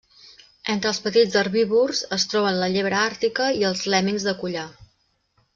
Entre 0.75 0.87
els 0.91 0.99
petits 1.07 1.37
herbívors 1.41 2.01
es 2.19 2.25
troben 2.33 2.59
la 2.63 2.71
llebre 2.77 2.99
àrtica 3.03 3.53
i 3.61 3.65
els 3.73 3.87
lèmmings 3.97 4.29
de 4.31 4.35
collar. 4.45 4.69